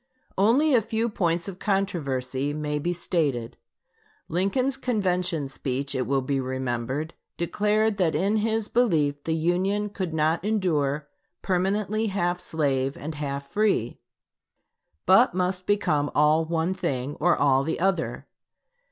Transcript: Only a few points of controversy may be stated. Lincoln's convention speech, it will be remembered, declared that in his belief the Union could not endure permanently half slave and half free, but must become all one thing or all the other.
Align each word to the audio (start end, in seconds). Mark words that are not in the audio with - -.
Only 0.35 0.73
a 0.73 0.81
few 0.81 1.09
points 1.09 1.47
of 1.47 1.59
controversy 1.59 2.53
may 2.53 2.79
be 2.79 2.91
stated. 2.91 3.55
Lincoln's 4.27 4.75
convention 4.75 5.47
speech, 5.47 5.93
it 5.93 6.07
will 6.07 6.23
be 6.23 6.39
remembered, 6.39 7.13
declared 7.37 7.97
that 7.97 8.15
in 8.15 8.37
his 8.37 8.67
belief 8.67 9.23
the 9.25 9.35
Union 9.35 9.89
could 9.91 10.11
not 10.11 10.43
endure 10.43 11.07
permanently 11.43 12.07
half 12.07 12.39
slave 12.39 12.97
and 12.97 13.13
half 13.13 13.45
free, 13.51 13.99
but 15.05 15.35
must 15.35 15.67
become 15.67 16.09
all 16.15 16.45
one 16.45 16.73
thing 16.73 17.15
or 17.19 17.37
all 17.37 17.61
the 17.63 17.79
other. 17.79 18.25